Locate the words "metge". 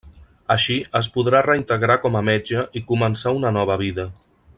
2.33-2.63